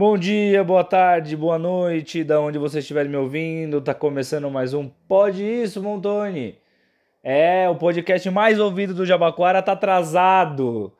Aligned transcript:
Bom 0.00 0.16
dia, 0.16 0.64
boa 0.64 0.82
tarde, 0.82 1.36
boa 1.36 1.58
noite, 1.58 2.24
da 2.24 2.40
onde 2.40 2.56
você 2.56 2.78
estiver 2.78 3.06
me 3.06 3.18
ouvindo, 3.18 3.82
tá 3.82 3.92
começando 3.92 4.50
mais 4.50 4.72
um 4.72 4.88
Pode 5.06 5.44
Isso, 5.44 5.82
Montoni. 5.82 6.58
É, 7.22 7.68
o 7.68 7.76
podcast 7.76 8.30
mais 8.30 8.58
ouvido 8.58 8.94
do 8.94 9.04
Jabaquara 9.04 9.60
tá 9.60 9.72
atrasado. 9.72 10.90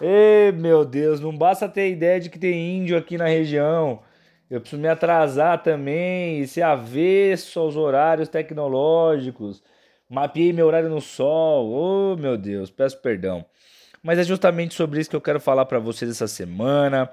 Ei, 0.00 0.50
meu 0.50 0.84
Deus, 0.84 1.20
não 1.20 1.38
basta 1.38 1.68
ter 1.68 1.92
ideia 1.92 2.18
de 2.18 2.28
que 2.28 2.40
tem 2.40 2.78
índio 2.78 2.98
aqui 2.98 3.16
na 3.16 3.28
região. 3.28 4.02
Eu 4.50 4.60
preciso 4.60 4.82
me 4.82 4.88
atrasar 4.88 5.62
também 5.62 6.40
e 6.40 6.48
ser 6.48 6.62
avesso 6.62 7.60
aos 7.60 7.76
horários 7.76 8.28
tecnológicos. 8.28 9.62
Mapeei 10.08 10.52
meu 10.52 10.66
horário 10.66 10.88
no 10.88 11.00
sol. 11.00 11.70
Oh, 11.70 12.16
meu 12.16 12.36
Deus, 12.36 12.68
peço 12.68 13.00
perdão. 13.00 13.44
Mas 14.02 14.18
é 14.18 14.24
justamente 14.24 14.74
sobre 14.74 15.00
isso 15.00 15.10
que 15.10 15.16
eu 15.16 15.20
quero 15.20 15.40
falar 15.40 15.66
para 15.66 15.78
vocês 15.78 16.10
essa 16.10 16.26
semana. 16.26 17.10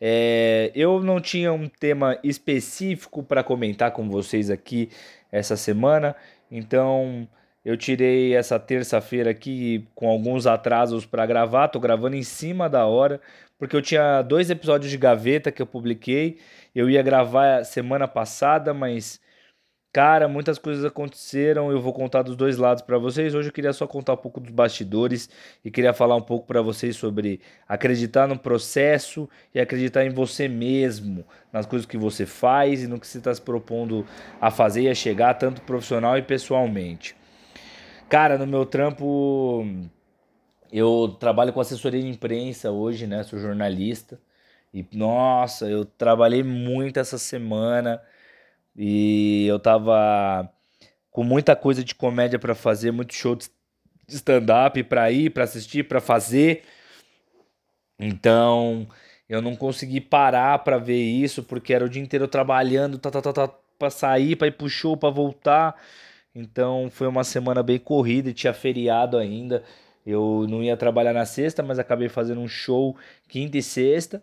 É, 0.00 0.70
eu 0.74 1.02
não 1.02 1.20
tinha 1.20 1.52
um 1.52 1.68
tema 1.68 2.18
específico 2.22 3.22
para 3.22 3.42
comentar 3.42 3.92
com 3.92 4.08
vocês 4.08 4.50
aqui 4.50 4.90
essa 5.32 5.56
semana, 5.56 6.14
então 6.50 7.26
eu 7.64 7.76
tirei 7.76 8.34
essa 8.34 8.58
terça-feira 8.58 9.30
aqui 9.30 9.86
com 9.94 10.08
alguns 10.08 10.46
atrasos 10.46 11.04
para 11.04 11.26
gravar. 11.26 11.68
Tô 11.68 11.80
gravando 11.80 12.16
em 12.16 12.22
cima 12.22 12.68
da 12.68 12.86
hora, 12.86 13.20
porque 13.58 13.76
eu 13.76 13.82
tinha 13.82 14.22
dois 14.22 14.50
episódios 14.50 14.90
de 14.90 14.96
gaveta 14.96 15.52
que 15.52 15.60
eu 15.60 15.66
publiquei. 15.66 16.38
Eu 16.74 16.88
ia 16.88 17.02
gravar 17.02 17.64
semana 17.64 18.06
passada, 18.06 18.72
mas 18.72 19.20
Cara, 19.98 20.28
muitas 20.28 20.60
coisas 20.60 20.84
aconteceram, 20.84 21.72
eu 21.72 21.80
vou 21.80 21.92
contar 21.92 22.22
dos 22.22 22.36
dois 22.36 22.56
lados 22.56 22.84
para 22.84 22.96
vocês. 22.98 23.34
Hoje 23.34 23.48
eu 23.48 23.52
queria 23.52 23.72
só 23.72 23.84
contar 23.84 24.12
um 24.12 24.16
pouco 24.16 24.38
dos 24.38 24.52
bastidores 24.52 25.28
e 25.64 25.72
queria 25.72 25.92
falar 25.92 26.14
um 26.14 26.22
pouco 26.22 26.46
para 26.46 26.62
vocês 26.62 26.94
sobre 26.94 27.40
acreditar 27.68 28.28
no 28.28 28.38
processo 28.38 29.28
e 29.52 29.58
acreditar 29.58 30.04
em 30.04 30.10
você 30.10 30.46
mesmo, 30.46 31.24
nas 31.52 31.66
coisas 31.66 31.84
que 31.84 31.98
você 31.98 32.24
faz 32.24 32.84
e 32.84 32.86
no 32.86 33.00
que 33.00 33.08
você 33.08 33.18
está 33.18 33.34
se 33.34 33.42
propondo 33.42 34.06
a 34.40 34.52
fazer 34.52 34.82
e 34.82 34.88
a 34.88 34.94
chegar, 34.94 35.34
tanto 35.34 35.62
profissional 35.62 36.16
e 36.16 36.22
pessoalmente. 36.22 37.16
Cara, 38.08 38.38
no 38.38 38.46
meu 38.46 38.64
trampo, 38.64 39.66
eu 40.72 41.16
trabalho 41.18 41.52
com 41.52 41.60
assessoria 41.60 42.00
de 42.00 42.06
imprensa 42.06 42.70
hoje, 42.70 43.04
né? 43.04 43.24
Sou 43.24 43.36
jornalista. 43.40 44.16
E 44.72 44.86
nossa, 44.92 45.68
eu 45.68 45.84
trabalhei 45.84 46.44
muito 46.44 47.00
essa 47.00 47.18
semana 47.18 48.00
e 48.78 49.44
eu 49.48 49.58
tava 49.58 50.48
com 51.10 51.24
muita 51.24 51.56
coisa 51.56 51.82
de 51.82 51.96
comédia 51.96 52.38
para 52.38 52.54
fazer, 52.54 52.92
muito 52.92 53.12
show 53.12 53.34
de 53.34 53.50
stand-up 54.06 54.80
para 54.84 55.10
ir, 55.10 55.30
para 55.30 55.42
assistir, 55.42 55.82
para 55.88 56.00
fazer. 56.00 56.62
Então, 57.98 58.86
eu 59.28 59.42
não 59.42 59.56
consegui 59.56 60.00
parar 60.00 60.60
para 60.60 60.78
ver 60.78 61.02
isso 61.02 61.42
porque 61.42 61.74
era 61.74 61.84
o 61.84 61.88
dia 61.88 62.00
inteiro 62.00 62.28
trabalhando, 62.28 62.98
tá, 62.98 63.10
tá, 63.10 63.20
tá, 63.20 63.32
tá, 63.32 63.48
para 63.76 63.90
sair, 63.90 64.36
para 64.36 64.46
ir 64.46 64.52
pro 64.52 64.68
show, 64.68 64.96
para 64.96 65.10
voltar. 65.10 65.74
Então, 66.32 66.88
foi 66.90 67.08
uma 67.08 67.24
semana 67.24 67.64
bem 67.64 67.80
corrida 67.80 68.30
e 68.30 68.34
tinha 68.34 68.54
feriado 68.54 69.18
ainda. 69.18 69.64
Eu 70.06 70.46
não 70.48 70.62
ia 70.62 70.76
trabalhar 70.76 71.12
na 71.12 71.26
sexta, 71.26 71.64
mas 71.64 71.80
acabei 71.80 72.08
fazendo 72.08 72.40
um 72.40 72.48
show 72.48 72.96
quinta 73.28 73.58
e 73.58 73.62
sexta. 73.62 74.22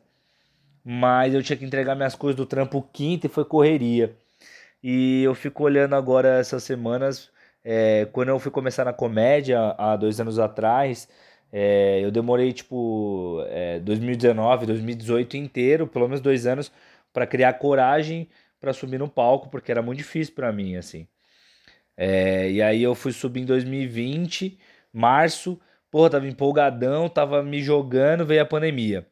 Mas 0.84 1.34
eu 1.34 1.44
tinha 1.44 1.58
que 1.58 1.66
entregar 1.66 1.96
minhas 1.96 2.16
coisas 2.16 2.38
do 2.38 2.46
trampo 2.46 2.82
quinta 2.94 3.28
e 3.28 3.30
foi 3.30 3.44
correria. 3.44 4.16
E 4.88 5.24
eu 5.24 5.34
fico 5.34 5.64
olhando 5.64 5.96
agora 5.96 6.38
essas 6.40 6.64
semanas, 6.64 7.32
é, 7.64 8.06
quando 8.12 8.30
eu 8.30 8.40
fui 8.40 8.52
começar 8.52 8.86
na 8.86 8.94
comédia 8.94 9.60
há 9.80 9.96
dois 9.96 10.20
anos 10.20 10.38
atrás, 10.38 11.10
é, 11.52 12.02
eu 12.04 12.12
demorei 12.12 12.54
tipo 12.54 13.44
é, 13.48 13.80
2019, 13.80 14.68
2018 14.68 15.38
inteiro, 15.38 15.88
pelo 15.88 16.08
menos 16.08 16.22
dois 16.22 16.46
anos, 16.46 16.72
para 17.12 17.26
criar 17.26 17.54
coragem 17.54 18.30
para 18.60 18.74
subir 18.74 19.00
no 19.00 19.10
palco, 19.10 19.50
porque 19.50 19.72
era 19.72 19.82
muito 19.82 19.98
difícil 20.00 20.36
para 20.36 20.52
mim, 20.52 20.76
assim. 20.76 21.08
É, 21.98 22.52
e 22.52 22.62
aí 22.62 22.84
eu 22.84 22.96
fui 22.96 23.12
subir 23.14 23.42
em 23.42 23.46
2020, 23.46 24.60
março, 24.94 25.60
porra, 25.92 26.12
tava 26.12 26.28
empolgadão, 26.28 27.10
tava 27.10 27.42
me 27.44 27.62
jogando, 27.64 28.26
veio 28.26 28.44
a 28.44 28.46
pandemia. 28.46 29.08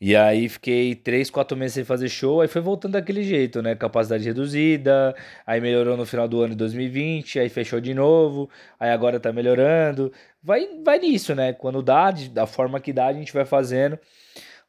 E 0.00 0.16
aí 0.16 0.48
fiquei 0.48 0.94
três, 0.94 1.28
quatro 1.28 1.54
meses 1.56 1.74
sem 1.74 1.84
fazer 1.84 2.08
show, 2.08 2.40
aí 2.40 2.48
foi 2.48 2.62
voltando 2.62 2.92
daquele 2.92 3.22
jeito, 3.22 3.60
né? 3.60 3.74
Capacidade 3.74 4.24
reduzida, 4.24 5.14
aí 5.46 5.60
melhorou 5.60 5.94
no 5.94 6.06
final 6.06 6.26
do 6.26 6.40
ano 6.40 6.50
de 6.50 6.56
2020, 6.56 7.38
aí 7.38 7.50
fechou 7.50 7.80
de 7.80 7.92
novo, 7.92 8.48
aí 8.78 8.90
agora 8.90 9.20
tá 9.20 9.30
melhorando. 9.30 10.10
Vai, 10.42 10.66
vai 10.82 10.98
nisso, 10.98 11.34
né? 11.34 11.52
Quando 11.52 11.82
dá, 11.82 12.10
da 12.32 12.46
forma 12.46 12.80
que 12.80 12.94
dá, 12.94 13.08
a 13.08 13.12
gente 13.12 13.30
vai 13.32 13.44
fazendo. 13.44 13.98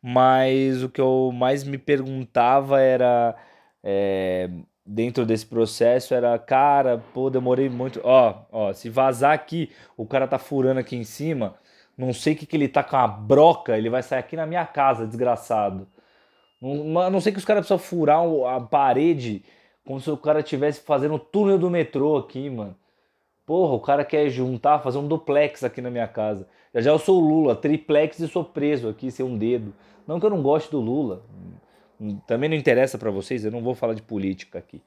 Mas 0.02 0.84
o 0.84 0.90
que 0.90 1.02
eu 1.02 1.32
mais 1.34 1.64
me 1.64 1.78
perguntava 1.78 2.82
era. 2.82 3.36
É, 3.84 4.50
dentro 4.86 5.26
desse 5.26 5.46
processo 5.46 6.14
era, 6.14 6.38
cara, 6.40 6.98
pô, 7.14 7.30
demorei 7.30 7.70
muito. 7.70 8.02
Ó, 8.04 8.46
ó, 8.52 8.74
se 8.74 8.90
vazar 8.90 9.34
aqui, 9.34 9.70
o 9.98 10.06
cara 10.06 10.28
tá 10.28 10.38
furando 10.40 10.80
aqui 10.80 10.96
em 10.96 11.04
cima 11.04 11.56
não 12.06 12.14
sei 12.14 12.34
o 12.34 12.36
que, 12.36 12.46
que 12.46 12.58
ele 12.58 12.68
tá 12.68 12.84
com 12.84 12.98
a 12.98 13.08
broca, 13.08 13.78
ele 13.78 13.90
vai 13.90 14.02
sair 14.02 14.20
aqui 14.20 14.36
na 14.36 14.46
minha 14.46 14.66
casa, 14.66 15.06
desgraçado. 15.06 15.88
Não, 16.62 17.10
não 17.10 17.22
sei 17.22 17.32
que 17.32 17.38
os 17.38 17.46
caras 17.46 17.62
precisam 17.62 17.78
furar 17.78 18.22
a 18.48 18.60
parede 18.60 19.44
como 19.86 20.00
se 20.00 20.10
o 20.10 20.18
cara 20.18 20.40
estivesse 20.40 20.82
fazendo 20.82 21.16
o 21.16 21.20
túnel 21.20 21.58
do 21.58 21.70
metrô 21.70 22.18
aqui, 22.18 22.50
mano. 22.50 22.76
Porra, 23.46 23.74
o 23.74 23.80
cara 23.80 24.06
quer 24.06 24.30
juntar, 24.30 24.80
fazer 24.80 24.98
um 24.98 25.08
duplex 25.08 25.64
aqui 25.64 25.82
na 25.82 25.90
minha 25.90 26.08
casa. 26.08 26.48
Já 26.74 26.82
já 26.82 26.92
eu 26.92 27.00
sou 27.00 27.22
o 27.22 27.28
Lula, 27.28 27.56
triplex 27.56 28.20
e 28.20 28.28
sou 28.28 28.44
preso 28.44 28.88
aqui 28.90 29.12
sem 29.12 29.26
um 29.26 29.38
dedo. 29.38 29.74
Não 30.08 30.20
que 30.20 30.26
eu 30.26 30.30
não 30.30 30.42
goste 30.42 30.72
do 30.72 30.80
Lula. 30.80 31.24
Também 32.26 32.50
não 32.50 32.56
interessa 32.56 32.98
para 32.98 33.12
vocês, 33.12 33.46
eu 33.46 33.52
não 33.52 33.62
vou 33.62 33.76
falar 33.76 33.94
de 33.94 34.02
política 34.02 34.60
aqui. 34.60 34.82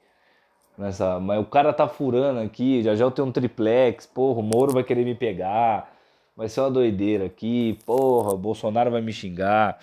Nessa, 0.77 1.21
mas 1.21 1.41
o 1.41 1.45
cara 1.45 1.73
tá 1.73 1.87
furando 1.87 2.41
aqui, 2.41 2.83
já 2.83 2.97
já 2.97 3.05
eu 3.05 3.11
tenho 3.11 3.29
um 3.29 3.33
triplex, 3.33 4.07
porra, 4.07 4.41
o 4.41 4.43
Moro 4.43 4.73
vai 4.73 4.83
querer 4.83 5.05
me 5.05 5.15
pegar 5.15 5.94
vai 6.37 6.49
ser 6.49 6.61
uma 6.61 6.71
doideira 6.71 7.27
aqui, 7.27 7.79
porra, 7.85 8.37
Bolsonaro 8.37 8.91
vai 8.91 9.01
me 9.01 9.13
xingar, 9.13 9.79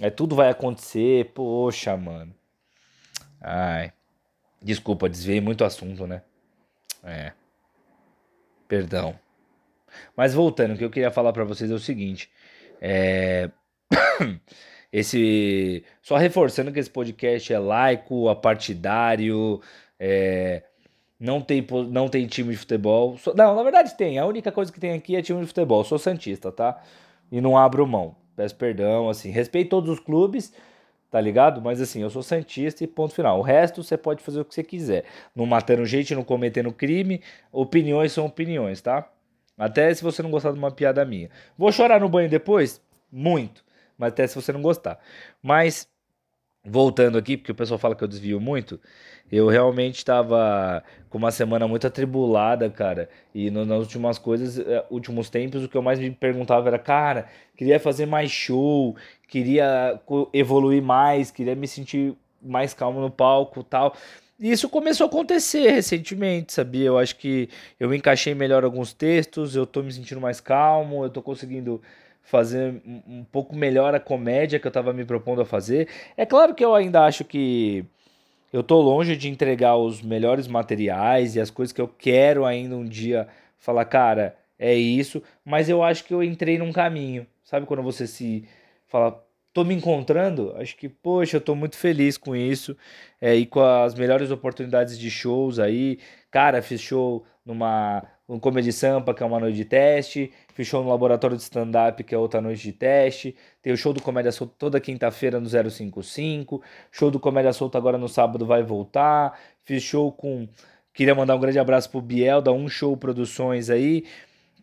é, 0.00 0.10
tudo 0.10 0.34
vai 0.34 0.50
acontecer, 0.50 1.32
poxa, 1.32 1.96
mano. 1.96 2.34
Ai, 3.40 3.92
desculpa, 4.62 5.08
desviei 5.08 5.40
muito 5.40 5.64
assunto, 5.64 6.06
né? 6.06 6.22
É, 7.02 7.32
perdão. 8.68 9.18
Mas 10.16 10.34
voltando, 10.34 10.74
o 10.74 10.78
que 10.78 10.84
eu 10.84 10.90
queria 10.90 11.10
falar 11.10 11.32
para 11.32 11.44
vocês 11.44 11.70
é 11.70 11.74
o 11.74 11.78
seguinte, 11.78 12.30
é... 12.80 13.50
esse 14.92 15.84
só 16.02 16.16
reforçando 16.16 16.72
que 16.72 16.78
esse 16.78 16.90
podcast 16.90 17.52
é 17.52 17.58
laico, 17.58 18.28
apartidário, 18.28 19.60
é, 19.98 20.62
não 21.20 21.42
tem, 21.42 21.64
não 21.90 22.08
tem 22.08 22.26
time 22.26 22.52
de 22.52 22.56
futebol. 22.56 23.18
Não, 23.36 23.54
na 23.54 23.62
verdade 23.62 23.94
tem. 23.94 24.18
A 24.18 24.24
única 24.24 24.50
coisa 24.50 24.72
que 24.72 24.80
tem 24.80 24.94
aqui 24.94 25.14
é 25.14 25.20
time 25.20 25.40
de 25.42 25.46
futebol. 25.46 25.84
Sou 25.84 25.98
Santista, 25.98 26.50
tá? 26.50 26.82
E 27.30 27.42
não 27.42 27.58
abro 27.58 27.86
mão. 27.86 28.16
Peço 28.34 28.56
perdão, 28.56 29.10
assim. 29.10 29.28
Respeito 29.30 29.68
todos 29.68 29.90
os 29.90 30.00
clubes, 30.00 30.50
tá 31.10 31.20
ligado? 31.20 31.60
Mas 31.60 31.78
assim, 31.78 32.00
eu 32.00 32.08
sou 32.08 32.22
Santista 32.22 32.82
e 32.82 32.86
ponto 32.86 33.14
final. 33.14 33.38
O 33.38 33.42
resto 33.42 33.82
você 33.82 33.98
pode 33.98 34.22
fazer 34.22 34.40
o 34.40 34.44
que 34.46 34.54
você 34.54 34.64
quiser. 34.64 35.04
Não 35.36 35.44
matando 35.44 35.84
gente, 35.84 36.14
não 36.14 36.24
cometendo 36.24 36.72
crime. 36.72 37.20
Opiniões 37.52 38.12
são 38.12 38.24
opiniões, 38.24 38.80
tá? 38.80 39.06
Até 39.58 39.92
se 39.92 40.02
você 40.02 40.22
não 40.22 40.30
gostar 40.30 40.52
de 40.52 40.58
uma 40.58 40.70
piada 40.70 41.04
minha. 41.04 41.28
Vou 41.58 41.70
chorar 41.70 42.00
no 42.00 42.08
banho 42.08 42.30
depois? 42.30 42.80
Muito. 43.12 43.62
Mas 43.98 44.12
até 44.12 44.26
se 44.26 44.34
você 44.34 44.52
não 44.54 44.62
gostar. 44.62 44.98
Mas 45.42 45.86
voltando 46.64 47.16
aqui, 47.16 47.36
porque 47.36 47.52
o 47.52 47.54
pessoal 47.54 47.78
fala 47.78 47.94
que 47.94 48.04
eu 48.04 48.08
desvio 48.08 48.40
muito, 48.40 48.78
eu 49.30 49.48
realmente 49.48 49.96
estava 49.96 50.82
com 51.08 51.18
uma 51.18 51.30
semana 51.30 51.66
muito 51.66 51.86
atribulada, 51.86 52.68
cara. 52.68 53.08
E 53.34 53.50
no, 53.50 53.64
nas 53.64 53.80
últimas 53.80 54.18
coisas, 54.18 54.58
eh, 54.58 54.84
últimos 54.90 55.30
tempos, 55.30 55.64
o 55.64 55.68
que 55.68 55.76
eu 55.76 55.82
mais 55.82 55.98
me 55.98 56.10
perguntava 56.10 56.68
era, 56.68 56.78
cara, 56.78 57.28
queria 57.56 57.78
fazer 57.80 58.06
mais 58.06 58.30
show, 58.30 58.96
queria 59.28 60.00
evoluir 60.32 60.82
mais, 60.82 61.30
queria 61.30 61.54
me 61.54 61.66
sentir 61.68 62.14
mais 62.42 62.74
calmo 62.74 63.00
no 63.00 63.10
palco 63.10 63.62
tal. 63.62 63.94
E 64.38 64.50
isso 64.50 64.68
começou 64.68 65.04
a 65.04 65.08
acontecer 65.08 65.70
recentemente, 65.70 66.52
sabia? 66.52 66.86
Eu 66.86 66.98
acho 66.98 67.16
que 67.16 67.48
eu 67.78 67.92
encaixei 67.94 68.34
melhor 68.34 68.64
alguns 68.64 68.92
textos, 68.92 69.54
eu 69.54 69.66
tô 69.66 69.82
me 69.82 69.92
sentindo 69.92 70.20
mais 70.20 70.40
calmo, 70.40 71.04
eu 71.04 71.10
tô 71.10 71.20
conseguindo 71.22 71.80
fazer 72.22 72.80
um 73.06 73.24
pouco 73.24 73.56
melhor 73.56 73.94
a 73.94 74.00
comédia 74.00 74.58
que 74.58 74.66
eu 74.66 74.70
estava 74.70 74.92
me 74.92 75.04
propondo 75.04 75.40
a 75.42 75.44
fazer. 75.44 75.88
É 76.16 76.24
claro 76.24 76.54
que 76.54 76.64
eu 76.64 76.74
ainda 76.74 77.04
acho 77.04 77.24
que 77.24 77.84
eu 78.52 78.62
tô 78.62 78.80
longe 78.80 79.16
de 79.16 79.28
entregar 79.28 79.76
os 79.76 80.02
melhores 80.02 80.46
materiais 80.46 81.36
e 81.36 81.40
as 81.40 81.50
coisas 81.50 81.72
que 81.72 81.80
eu 81.80 81.88
quero 81.88 82.44
ainda 82.44 82.76
um 82.76 82.84
dia 82.84 83.28
falar, 83.58 83.84
cara, 83.84 84.36
é 84.58 84.74
isso, 84.74 85.22
mas 85.44 85.68
eu 85.68 85.82
acho 85.82 86.04
que 86.04 86.12
eu 86.12 86.22
entrei 86.22 86.58
num 86.58 86.72
caminho. 86.72 87.26
Sabe 87.44 87.66
quando 87.66 87.82
você 87.82 88.06
se 88.06 88.46
fala, 88.86 89.24
tô 89.52 89.64
me 89.64 89.74
encontrando? 89.74 90.54
Acho 90.56 90.76
que, 90.76 90.88
poxa, 90.88 91.36
eu 91.36 91.40
tô 91.40 91.54
muito 91.54 91.76
feliz 91.76 92.16
com 92.16 92.34
isso. 92.36 92.76
É, 93.20 93.34
e 93.34 93.46
com 93.46 93.60
as 93.60 93.94
melhores 93.94 94.30
oportunidades 94.30 94.98
de 94.98 95.10
shows 95.10 95.58
aí. 95.58 95.98
Cara, 96.30 96.62
fiz 96.62 96.80
show 96.80 97.24
numa 97.44 98.02
o 98.30 98.38
Comedy 98.38 98.72
Sampa, 98.72 99.12
que 99.12 99.24
é 99.24 99.26
uma 99.26 99.40
noite 99.40 99.56
de 99.56 99.64
teste, 99.64 100.32
fiz 100.54 100.64
show 100.64 100.84
no 100.84 100.88
Laboratório 100.88 101.36
de 101.36 101.42
Stand-Up, 101.42 102.04
que 102.04 102.14
é 102.14 102.18
outra 102.18 102.40
noite 102.40 102.62
de 102.62 102.72
teste, 102.72 103.34
tem 103.60 103.72
o 103.72 103.76
show 103.76 103.92
do 103.92 104.00
Comédia 104.00 104.30
Solta 104.30 104.54
toda 104.56 104.80
quinta-feira 104.80 105.40
no 105.40 105.48
055, 105.48 106.62
show 106.92 107.10
do 107.10 107.18
Comédia 107.18 107.52
Solta 107.52 107.76
agora 107.76 107.98
no 107.98 108.08
sábado 108.08 108.46
vai 108.46 108.62
voltar, 108.62 109.36
fiz 109.64 109.82
show 109.82 110.12
com... 110.12 110.48
Queria 110.94 111.12
mandar 111.12 111.34
um 111.34 111.40
grande 111.40 111.58
abraço 111.58 111.90
pro 111.90 112.00
Biel, 112.00 112.40
da 112.40 112.52
Um 112.52 112.68
Show 112.68 112.96
Produções 112.96 113.68
aí, 113.68 114.04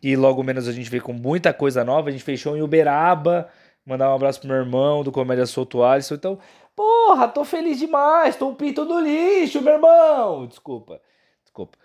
e 0.02 0.16
logo 0.16 0.42
menos 0.44 0.66
a 0.70 0.72
gente 0.72 0.90
veio 0.90 1.04
com 1.04 1.12
muita 1.12 1.54
coisa 1.54 1.84
nova, 1.84 2.08
a 2.08 2.12
gente 2.12 2.24
fez 2.24 2.40
show 2.40 2.56
em 2.56 2.62
Uberaba, 2.62 3.50
mandar 3.86 4.10
um 4.10 4.16
abraço 4.16 4.40
pro 4.40 4.48
meu 4.48 4.58
irmão 4.58 5.04
do 5.04 5.12
Comédia 5.12 5.46
Solto 5.46 5.84
Alisson, 5.84 6.16
então... 6.16 6.40
Porra, 6.74 7.28
tô 7.28 7.44
feliz 7.44 7.80
demais, 7.80 8.38
tô 8.38 8.48
um 8.50 8.56
pinto 8.56 8.86
do 8.86 9.00
lixo, 9.00 9.62
meu 9.62 9.74
irmão! 9.74 10.46
Desculpa, 10.46 11.02
desculpa. 11.44 11.78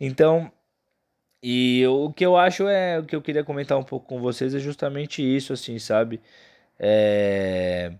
Então, 0.00 0.52
e 1.48 1.86
o 1.86 2.12
que 2.12 2.26
eu 2.26 2.36
acho 2.36 2.66
é, 2.66 2.98
o 2.98 3.04
que 3.04 3.14
eu 3.14 3.22
queria 3.22 3.44
comentar 3.44 3.78
um 3.78 3.84
pouco 3.84 4.04
com 4.08 4.20
vocês 4.20 4.52
é 4.52 4.58
justamente 4.58 5.22
isso, 5.22 5.52
assim, 5.52 5.78
sabe? 5.78 6.20
É... 6.76 7.92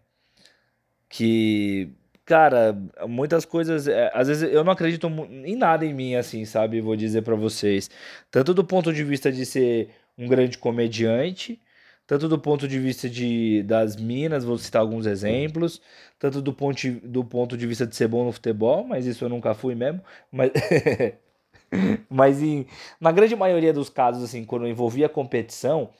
Que, 1.08 1.92
cara, 2.24 2.76
muitas 3.08 3.44
coisas, 3.44 3.86
é, 3.86 4.10
às 4.12 4.26
vezes 4.26 4.52
eu 4.52 4.64
não 4.64 4.72
acredito 4.72 5.06
em 5.44 5.54
nada 5.56 5.86
em 5.86 5.94
mim, 5.94 6.16
assim, 6.16 6.44
sabe? 6.44 6.80
Vou 6.80 6.96
dizer 6.96 7.22
para 7.22 7.36
vocês. 7.36 7.88
Tanto 8.32 8.52
do 8.52 8.64
ponto 8.64 8.92
de 8.92 9.04
vista 9.04 9.30
de 9.30 9.46
ser 9.46 9.90
um 10.18 10.26
grande 10.26 10.58
comediante, 10.58 11.60
tanto 12.06 12.28
do 12.28 12.38
ponto 12.40 12.66
de 12.66 12.80
vista 12.80 13.08
de, 13.08 13.62
das 13.62 13.96
minas, 13.96 14.44
vou 14.44 14.58
citar 14.58 14.82
alguns 14.82 15.06
exemplos, 15.06 15.80
tanto 16.18 16.42
do 16.42 16.52
ponto, 16.52 16.80
do 17.04 17.24
ponto 17.24 17.56
de 17.56 17.66
vista 17.66 17.86
de 17.86 17.94
ser 17.94 18.08
bom 18.08 18.24
no 18.24 18.32
futebol, 18.32 18.84
mas 18.84 19.06
isso 19.06 19.24
eu 19.24 19.28
nunca 19.28 19.54
fui 19.54 19.74
mesmo, 19.76 20.02
mas, 20.32 20.50
mas 22.08 22.42
em, 22.42 22.66
na 23.00 23.12
grande 23.12 23.36
maioria 23.36 23.72
dos 23.72 23.88
casos, 23.88 24.22
assim, 24.24 24.44
quando 24.44 24.66
envolvia 24.66 25.08
competição, 25.08 25.90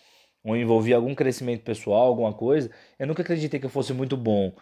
ou 0.45 0.57
envolvia 0.57 0.97
algum 0.97 1.15
crescimento 1.15 1.63
pessoal, 1.65 2.07
alguma 2.09 2.33
coisa, 2.33 2.71
eu 2.99 3.07
nunca 3.07 3.23
acreditei 3.23 3.59
que 3.61 3.67
eu 3.67 3.71
fosse 3.71 3.93
muito 3.93 4.17
bom, 4.17 4.53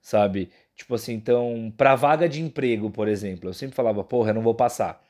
sabe? 0.00 0.50
Tipo 0.76 0.94
assim, 0.94 1.14
então, 1.14 1.72
pra 1.76 1.94
vaga 1.96 2.28
de 2.28 2.40
emprego, 2.40 2.90
por 2.90 3.08
exemplo, 3.08 3.48
eu 3.50 3.54
sempre 3.54 3.74
falava, 3.76 4.04
porra, 4.04 4.30
eu 4.30 4.34
não 4.34 4.42
vou 4.42 4.54
passar, 4.54 5.02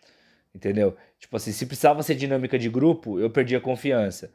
entendeu? 0.55 0.97
Tipo 1.19 1.37
assim, 1.37 1.53
se 1.53 1.67
precisava 1.67 2.03
ser 2.03 2.15
dinâmica 2.17 2.59
de 2.59 2.69
grupo, 2.71 3.19
eu 3.21 3.31
perdia 3.31 3.61
confiança 3.61 4.33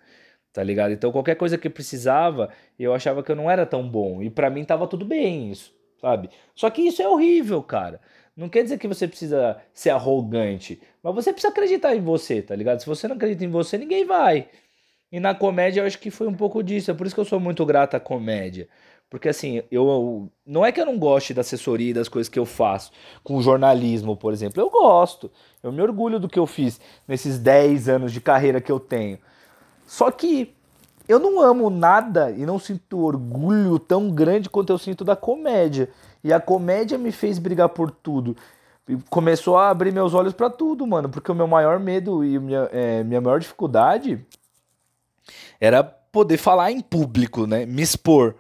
tá 0.54 0.64
ligado? 0.64 0.92
Então 0.92 1.12
qualquer 1.12 1.36
coisa 1.36 1.58
que 1.58 1.70
precisava, 1.70 2.50
eu 2.80 2.94
achava 2.94 3.24
que 3.24 3.32
eu 3.32 3.36
não 3.36 3.50
era 3.50 3.66
tão 3.66 3.88
bom. 3.88 4.22
E 4.22 4.30
para 4.30 4.50
mim 4.50 4.66
tava 4.66 4.88
tudo 4.88 5.06
bem 5.06 5.52
isso, 5.52 5.74
sabe? 6.02 6.30
Só 6.56 6.70
que 6.70 6.82
isso 6.82 7.02
é 7.02 7.08
horrível, 7.08 7.62
cara. 7.64 8.02
Não 8.38 8.48
quer 8.48 8.62
dizer 8.62 8.78
que 8.78 8.88
você 8.88 9.08
precisa 9.08 9.58
ser 9.74 9.90
arrogante, 9.90 10.80
mas 11.02 11.16
você 11.16 11.34
precisa 11.34 11.52
acreditar 11.52 11.96
em 11.96 12.02
você, 12.02 12.40
tá 12.40 12.56
ligado? 12.56 12.80
Se 12.80 12.86
você 12.86 13.08
não 13.08 13.16
acredita 13.16 13.44
em 13.44 13.50
você, 13.50 13.80
ninguém 13.80 14.06
vai. 14.06 14.48
E 15.12 15.20
na 15.20 15.34
comédia 15.34 15.82
eu 15.82 15.88
acho 15.88 15.98
que 15.98 16.12
foi 16.12 16.28
um 16.28 16.36
pouco 16.36 16.62
disso. 16.62 16.92
É 16.92 16.94
por 16.94 17.08
isso 17.08 17.16
que 17.16 17.22
eu 17.22 17.26
sou 17.26 17.40
muito 17.40 17.66
grato 17.66 17.96
à 17.96 18.00
comédia. 18.00 18.70
Porque 19.10 19.30
assim, 19.30 19.64
eu 19.72 20.30
não 20.46 20.66
é 20.66 20.72
que 20.72 20.80
eu 20.80 20.86
não 20.86 21.00
goste 21.00 21.34
da 21.34 21.42
assessoria 21.42 21.94
das 21.94 22.10
coisas 22.10 22.30
que 22.30 22.38
eu 22.38 22.46
faço 22.46 22.92
com 23.24 23.42
jornalismo, 23.42 24.16
por 24.16 24.34
exemplo. 24.34 24.62
Eu 24.62 24.70
gosto. 24.70 25.32
Eu 25.64 25.72
me 25.72 25.82
orgulho 25.82 26.20
do 26.20 26.28
que 26.28 26.38
eu 26.38 26.46
fiz 26.46 26.80
nesses 27.08 27.40
10 27.40 27.90
anos 27.90 28.12
de 28.12 28.22
carreira 28.22 28.62
que 28.62 28.72
eu 28.72 28.80
tenho. 28.80 29.18
Só 29.86 30.12
que 30.12 30.54
eu 31.08 31.20
não 31.20 31.40
amo 31.40 31.70
nada 31.70 32.32
e 32.32 32.46
não 32.46 32.60
sinto 32.60 33.00
orgulho 33.00 33.80
tão 33.80 34.12
grande 34.12 34.50
quanto 34.50 34.74
eu 34.74 34.78
sinto 34.78 35.06
da 35.06 35.16
comédia. 35.16 35.90
E 36.28 36.34
a 36.34 36.42
comédia 36.42 36.98
me 36.98 37.10
fez 37.10 37.40
brigar 37.40 37.70
por 37.70 37.90
tudo. 37.90 38.36
Começou 39.10 39.58
a 39.58 39.70
abrir 39.70 39.94
meus 39.94 40.14
olhos 40.14 40.34
para 40.34 40.50
tudo, 40.50 40.86
mano. 40.86 41.08
Porque 41.08 41.32
o 41.32 41.36
meu 41.36 41.48
maior 41.48 41.80
medo 41.80 42.22
e 42.22 42.38
minha, 42.38 42.68
é, 42.74 43.02
minha 43.02 43.22
maior 43.22 43.40
dificuldade 43.40 44.20
era 45.58 45.82
poder 45.82 46.36
falar 46.36 46.70
em 46.70 46.82
público, 46.82 47.48
né? 47.48 47.66
Me 47.66 47.82
expor. 47.82 48.36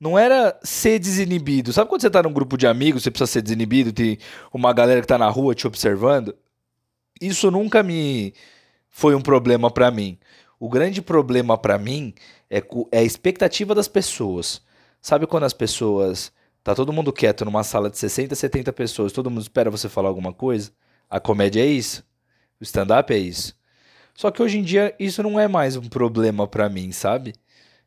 Não 0.00 0.18
era 0.18 0.58
ser 0.64 0.98
desinibido. 0.98 1.72
Sabe 1.72 1.88
quando 1.88 2.00
você 2.00 2.10
tá 2.10 2.24
num 2.24 2.32
grupo 2.32 2.56
de 2.56 2.66
amigos, 2.66 3.04
você 3.04 3.10
precisa 3.12 3.30
ser 3.30 3.42
desinibido, 3.42 3.92
tem 3.92 4.18
uma 4.52 4.72
galera 4.72 5.00
que 5.00 5.06
tá 5.06 5.16
na 5.16 5.28
rua 5.28 5.54
te 5.54 5.64
observando? 5.64 6.34
Isso 7.20 7.52
nunca 7.52 7.84
me 7.84 8.34
foi 8.90 9.14
um 9.14 9.22
problema 9.22 9.70
para 9.70 9.92
mim. 9.92 10.18
O 10.58 10.68
grande 10.68 11.00
problema 11.00 11.56
para 11.56 11.78
mim 11.78 12.14
é, 12.50 12.60
é 12.90 12.98
a 12.98 13.04
expectativa 13.04 13.76
das 13.76 13.86
pessoas. 13.86 14.60
Sabe 15.00 15.24
quando 15.24 15.44
as 15.44 15.52
pessoas. 15.52 16.32
Tá 16.62 16.74
todo 16.74 16.92
mundo 16.92 17.12
quieto 17.12 17.44
numa 17.44 17.64
sala 17.64 17.90
de 17.90 17.98
60, 17.98 18.34
70 18.34 18.72
pessoas, 18.72 19.12
todo 19.12 19.30
mundo 19.30 19.42
espera 19.42 19.70
você 19.70 19.88
falar 19.88 20.08
alguma 20.08 20.32
coisa? 20.32 20.70
A 21.10 21.18
comédia 21.18 21.60
é 21.60 21.66
isso. 21.66 22.04
O 22.60 22.62
stand-up 22.62 23.12
é 23.12 23.18
isso. 23.18 23.56
Só 24.14 24.30
que 24.30 24.42
hoje 24.42 24.58
em 24.58 24.62
dia 24.62 24.94
isso 24.98 25.22
não 25.22 25.40
é 25.40 25.48
mais 25.48 25.76
um 25.76 25.88
problema 25.88 26.46
para 26.46 26.68
mim, 26.68 26.92
sabe? 26.92 27.34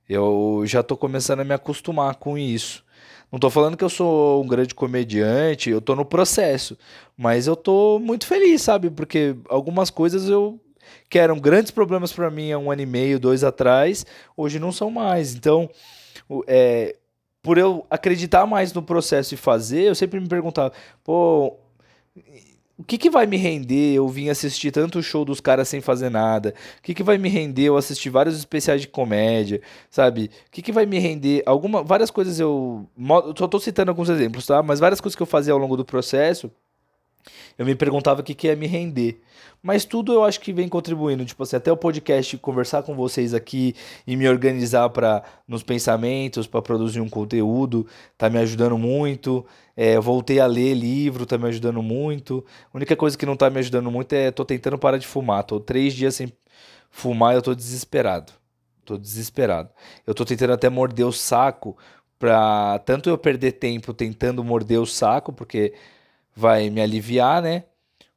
Eu 0.07 0.63
já 0.65 0.83
tô 0.83 0.97
começando 0.97 1.39
a 1.39 1.43
me 1.45 1.53
acostumar 1.53 2.15
com 2.15 2.37
isso. 2.37 2.83
Não 3.31 3.39
tô 3.39 3.49
falando 3.49 3.77
que 3.77 3.83
eu 3.83 3.89
sou 3.89 4.43
um 4.43 4.47
grande 4.47 4.75
comediante, 4.75 5.69
eu 5.69 5.81
tô 5.81 5.95
no 5.95 6.05
processo, 6.05 6.77
mas 7.17 7.47
eu 7.47 7.55
tô 7.55 7.99
muito 7.99 8.27
feliz, 8.27 8.61
sabe? 8.61 8.89
Porque 8.89 9.35
algumas 9.49 9.89
coisas 9.89 10.29
eu 10.29 10.59
que 11.09 11.17
eram 11.17 11.39
grandes 11.39 11.71
problemas 11.71 12.11
para 12.13 12.29
mim 12.29 12.51
há 12.51 12.57
um 12.57 12.71
ano 12.71 12.81
e 12.81 12.85
meio, 12.85 13.19
dois 13.19 13.43
atrás, 13.43 14.05
hoje 14.35 14.59
não 14.59 14.71
são 14.71 14.91
mais. 14.91 15.33
Então, 15.33 15.69
é, 16.47 16.95
por 17.45 17.59
eu 17.59 17.85
acreditar 17.91 18.47
mais 18.47 18.73
no 18.73 18.81
processo 18.81 19.35
e 19.35 19.37
fazer, 19.37 19.83
eu 19.83 19.93
sempre 19.93 20.19
me 20.19 20.27
perguntava, 20.27 20.73
pô, 21.03 21.55
o 22.75 22.83
que, 22.83 22.97
que 22.97 23.07
vai 23.07 23.27
me 23.27 23.37
render 23.37 23.93
eu 23.93 24.07
vim 24.07 24.29
assistir 24.29 24.71
tanto 24.71 25.01
show 25.03 25.23
dos 25.23 25.39
caras 25.39 25.67
sem 25.67 25.79
fazer 25.79 26.09
nada? 26.09 26.55
O 26.79 26.81
que, 26.81 26.95
que 26.95 27.03
vai 27.03 27.19
me 27.19 27.29
render 27.29 27.65
eu 27.65 27.77
assistir 27.77 28.09
vários 28.09 28.35
especiais 28.35 28.81
de 28.81 28.87
comédia, 28.87 29.61
sabe? 29.91 30.31
O 30.47 30.51
que, 30.51 30.63
que 30.63 30.71
vai 30.71 30.87
me 30.87 30.97
render? 30.97 31.43
Alguma, 31.45 31.83
várias 31.83 32.09
coisas 32.09 32.39
eu. 32.39 32.89
Só 33.37 33.47
tô 33.47 33.59
citando 33.59 33.91
alguns 33.91 34.09
exemplos, 34.09 34.47
tá? 34.47 34.63
Mas 34.63 34.79
várias 34.79 34.99
coisas 34.99 35.15
que 35.15 35.21
eu 35.21 35.27
fazia 35.27 35.53
ao 35.53 35.59
longo 35.59 35.77
do 35.77 35.85
processo 35.85 36.51
eu 37.57 37.65
me 37.65 37.75
perguntava 37.75 38.21
o 38.21 38.23
que, 38.23 38.33
que 38.33 38.47
ia 38.47 38.55
me 38.55 38.67
render. 38.67 39.21
Mas 39.65 39.83
tudo 39.83 40.13
eu 40.13 40.23
acho 40.23 40.39
que 40.39 40.53
vem 40.53 40.69
contribuindo. 40.69 41.25
Tipo 41.25 41.41
assim, 41.41 41.55
até 41.55 41.71
o 41.71 41.77
podcast, 41.77 42.37
conversar 42.37 42.83
com 42.83 42.95
vocês 42.95 43.33
aqui 43.33 43.73
e 44.05 44.15
me 44.15 44.29
organizar 44.29 44.89
para 44.89 45.23
nos 45.47 45.63
pensamentos, 45.63 46.45
para 46.45 46.61
produzir 46.61 47.01
um 47.01 47.09
conteúdo, 47.09 47.87
tá 48.15 48.29
me 48.29 48.37
ajudando 48.37 48.77
muito. 48.77 49.43
É, 49.75 49.99
voltei 49.99 50.39
a 50.39 50.45
ler 50.45 50.75
livro, 50.75 51.25
tá 51.25 51.37
me 51.37 51.47
ajudando 51.47 51.81
muito. 51.81 52.45
A 52.71 52.77
única 52.77 52.95
coisa 52.95 53.17
que 53.17 53.25
não 53.25 53.35
tá 53.35 53.49
me 53.49 53.57
ajudando 53.57 53.89
muito 53.89 54.13
é 54.13 54.29
tô 54.29 54.45
tentando 54.45 54.77
parar 54.77 54.97
de 54.97 55.07
fumar. 55.07 55.43
Tô 55.43 55.59
três 55.59 55.93
dias 55.93 56.15
sem 56.15 56.31
fumar 56.91 57.33
e 57.33 57.37
eu 57.37 57.41
tô 57.41 57.55
desesperado. 57.55 58.33
Tô 58.85 58.97
desesperado. 58.97 59.69
Eu 60.05 60.13
tô 60.13 60.23
tentando 60.23 60.53
até 60.53 60.69
morder 60.69 61.07
o 61.07 61.11
saco 61.11 61.75
pra 62.19 62.79
tanto 62.85 63.09
eu 63.09 63.17
perder 63.17 63.53
tempo 63.53 63.93
tentando 63.93 64.43
morder 64.43 64.79
o 64.79 64.85
saco, 64.85 65.33
porque 65.33 65.73
vai 66.35 66.69
me 66.69 66.81
aliviar, 66.81 67.41
né? 67.41 67.63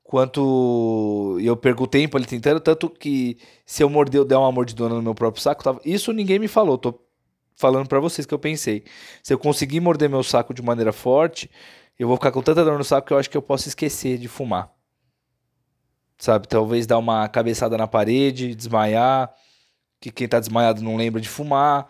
Quanto 0.02 1.38
eu 1.40 1.56
perco 1.56 1.86
tempo 1.86 2.16
ali 2.16 2.26
tentando, 2.26 2.60
tanto 2.60 2.88
que 2.88 3.38
se 3.66 3.82
eu 3.82 3.90
morder, 3.90 4.20
eu 4.20 4.24
der 4.24 4.36
uma 4.36 4.50
mordidona 4.50 4.94
no 4.94 5.02
meu 5.02 5.14
próprio 5.14 5.42
saco, 5.42 5.62
tava... 5.62 5.80
isso 5.84 6.12
ninguém 6.12 6.38
me 6.38 6.48
falou, 6.48 6.78
tô 6.78 6.98
falando 7.54 7.86
para 7.86 8.00
vocês 8.00 8.26
que 8.26 8.32
eu 8.32 8.38
pensei. 8.38 8.84
Se 9.22 9.34
eu 9.34 9.38
conseguir 9.38 9.80
morder 9.80 10.08
meu 10.08 10.22
saco 10.22 10.54
de 10.54 10.62
maneira 10.62 10.92
forte, 10.92 11.50
eu 11.98 12.08
vou 12.08 12.16
ficar 12.16 12.32
com 12.32 12.42
tanta 12.42 12.64
dor 12.64 12.78
no 12.78 12.84
saco 12.84 13.06
que 13.06 13.12
eu 13.12 13.18
acho 13.18 13.28
que 13.28 13.36
eu 13.36 13.42
posso 13.42 13.68
esquecer 13.68 14.16
de 14.18 14.28
fumar. 14.28 14.72
Sabe, 16.16 16.48
talvez 16.48 16.86
dar 16.86 16.98
uma 16.98 17.28
cabeçada 17.28 17.76
na 17.76 17.86
parede, 17.86 18.54
desmaiar, 18.54 19.32
que 20.00 20.10
quem 20.10 20.26
tá 20.26 20.40
desmaiado 20.40 20.82
não 20.82 20.96
lembra 20.96 21.20
de 21.20 21.28
fumar. 21.28 21.88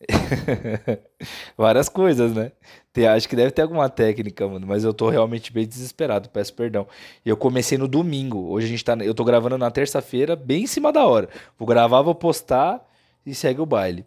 Várias 1.56 1.88
coisas, 1.88 2.32
né? 2.32 2.52
Tem, 2.98 3.06
acho 3.06 3.28
que 3.28 3.36
deve 3.36 3.52
ter 3.52 3.62
alguma 3.62 3.88
técnica, 3.88 4.48
mano, 4.48 4.66
mas 4.66 4.82
eu 4.82 4.92
tô 4.92 5.08
realmente 5.08 5.52
bem 5.52 5.64
desesperado, 5.64 6.28
peço 6.30 6.52
perdão. 6.52 6.84
Eu 7.24 7.36
comecei 7.36 7.78
no 7.78 7.86
domingo, 7.86 8.50
hoje 8.50 8.66
a 8.66 8.70
gente 8.70 8.84
tá, 8.84 8.96
eu 8.96 9.14
tô 9.14 9.22
gravando 9.22 9.56
na 9.56 9.70
terça-feira, 9.70 10.34
bem 10.34 10.64
em 10.64 10.66
cima 10.66 10.92
da 10.92 11.06
hora. 11.06 11.28
Vou 11.56 11.64
gravar, 11.64 12.02
vou 12.02 12.12
postar 12.12 12.84
e 13.24 13.36
segue 13.36 13.60
o 13.60 13.66
baile, 13.66 14.04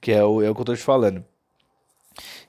que 0.00 0.10
é 0.10 0.24
o, 0.24 0.42
é 0.42 0.50
o 0.50 0.56
que 0.56 0.60
eu 0.60 0.64
tô 0.64 0.74
te 0.74 0.82
falando. 0.82 1.24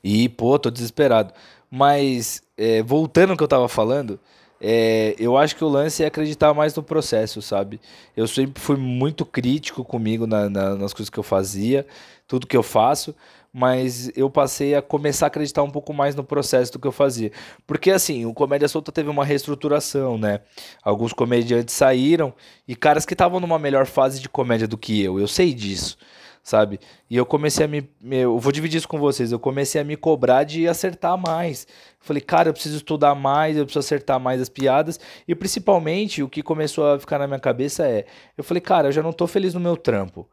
E, 0.04 0.28
pô, 0.30 0.58
tô 0.58 0.72
desesperado. 0.72 1.32
Mas, 1.70 2.42
é, 2.58 2.82
voltando 2.82 3.30
ao 3.30 3.38
que 3.38 3.44
eu 3.44 3.48
tava 3.48 3.68
falando, 3.68 4.20
é, 4.62 5.16
eu 5.20 5.38
acho 5.38 5.56
que 5.56 5.64
o 5.64 5.68
lance 5.68 6.04
é 6.04 6.08
acreditar 6.08 6.54
mais 6.54 6.74
no 6.74 6.82
processo, 6.82 7.42
sabe? 7.42 7.80
Eu 8.16 8.28
sempre 8.28 8.62
fui 8.62 8.78
muito 8.78 9.26
crítico 9.26 9.84
comigo 9.84 10.26
na, 10.26 10.50
na, 10.50 10.76
nas 10.76 10.94
coisas 10.94 11.10
que 11.10 11.20
eu 11.20 11.24
fazia 11.24 11.86
tudo 12.28 12.48
que 12.48 12.58
eu 12.58 12.64
faço, 12.64 13.14
mas 13.54 14.12
eu 14.16 14.30
passei 14.30 14.74
a 14.74 14.82
começar 14.82 15.26
a 15.26 15.28
acreditar 15.28 15.62
um 15.62 15.70
pouco 15.70 15.94
mais 15.94 16.16
no 16.16 16.24
processo 16.24 16.72
do 16.72 16.80
que 16.80 16.88
eu 16.88 16.92
fazia. 16.92 17.32
Porque 17.68 17.92
assim, 17.92 18.26
o 18.26 18.34
Comédia 18.34 18.68
Solta 18.68 18.92
teve 18.92 19.10
uma 19.10 19.24
reestruturação, 19.24 20.18
né? 20.18 20.40
Alguns 20.82 21.14
comediantes 21.14 21.76
saíram 21.76 22.34
e 22.68 22.76
caras 22.76 23.06
que 23.06 23.14
estavam 23.14 23.40
numa 23.40 23.60
melhor 23.60 23.86
fase 23.86 24.20
de 24.20 24.28
comédia 24.28 24.68
do 24.68 24.78
que 24.78 25.04
eu, 25.04 25.20
eu 25.20 25.28
sei 25.28 25.54
disso. 25.54 25.98
Sabe? 26.44 26.80
E 27.10 27.16
eu 27.16 27.26
comecei 27.26 27.66
a 27.66 27.68
me, 27.68 27.90
Eu 28.12 28.38
vou 28.38 28.52
dividir 28.52 28.78
isso 28.78 28.88
com 28.88 29.00
vocês. 29.00 29.32
Eu 29.32 29.40
comecei 29.40 29.80
a 29.80 29.84
me 29.84 29.96
cobrar 29.96 30.44
de 30.44 30.68
acertar 30.68 31.18
mais. 31.18 31.66
Falei, 32.00 32.22
cara, 32.22 32.50
eu 32.50 32.54
preciso 32.54 32.78
estudar 32.78 33.16
mais, 33.16 33.56
eu 33.56 33.64
preciso 33.64 33.80
acertar 33.80 34.20
mais 34.20 34.42
as 34.42 34.50
piadas. 34.50 35.00
E 35.28 35.34
principalmente, 35.34 36.22
o 36.22 36.30
que 36.30 36.44
começou 36.44 36.94
a 36.94 37.00
ficar 37.00 37.18
na 37.18 37.28
minha 37.28 37.40
cabeça 37.40 37.88
é: 37.88 38.06
eu 38.38 38.44
falei, 38.44 38.60
cara, 38.62 38.90
eu 38.90 38.92
já 38.92 39.02
não 39.02 39.14
tô 39.14 39.26
feliz 39.26 39.54
no 39.54 39.60
meu 39.60 39.78
trampo. 39.78 40.22
O 40.22 40.28